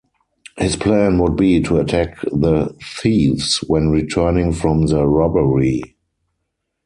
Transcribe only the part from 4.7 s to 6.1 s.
the robbery.